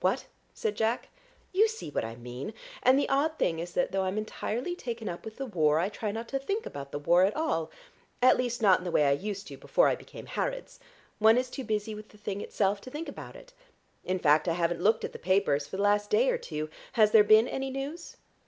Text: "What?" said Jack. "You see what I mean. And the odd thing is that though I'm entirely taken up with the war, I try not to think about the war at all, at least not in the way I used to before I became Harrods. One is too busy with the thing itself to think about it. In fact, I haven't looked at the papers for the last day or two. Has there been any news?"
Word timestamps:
"What?" 0.00 0.26
said 0.54 0.76
Jack. 0.76 1.08
"You 1.52 1.66
see 1.66 1.90
what 1.90 2.04
I 2.04 2.14
mean. 2.14 2.54
And 2.84 2.96
the 2.96 3.08
odd 3.08 3.36
thing 3.36 3.58
is 3.58 3.72
that 3.72 3.90
though 3.90 4.04
I'm 4.04 4.16
entirely 4.16 4.76
taken 4.76 5.08
up 5.08 5.24
with 5.24 5.38
the 5.38 5.44
war, 5.46 5.80
I 5.80 5.88
try 5.88 6.12
not 6.12 6.28
to 6.28 6.38
think 6.38 6.66
about 6.66 6.92
the 6.92 7.00
war 7.00 7.24
at 7.24 7.34
all, 7.34 7.68
at 8.22 8.36
least 8.36 8.62
not 8.62 8.78
in 8.78 8.84
the 8.84 8.92
way 8.92 9.06
I 9.06 9.10
used 9.10 9.48
to 9.48 9.56
before 9.56 9.88
I 9.88 9.96
became 9.96 10.26
Harrods. 10.26 10.78
One 11.18 11.36
is 11.36 11.50
too 11.50 11.64
busy 11.64 11.96
with 11.96 12.10
the 12.10 12.16
thing 12.18 12.40
itself 12.40 12.80
to 12.82 12.90
think 12.90 13.08
about 13.08 13.34
it. 13.34 13.54
In 14.04 14.20
fact, 14.20 14.46
I 14.46 14.52
haven't 14.52 14.80
looked 14.84 15.04
at 15.04 15.12
the 15.12 15.18
papers 15.18 15.66
for 15.66 15.78
the 15.78 15.82
last 15.82 16.10
day 16.10 16.30
or 16.30 16.38
two. 16.38 16.70
Has 16.92 17.10
there 17.10 17.24
been 17.24 17.48
any 17.48 17.68
news?" 17.72 18.18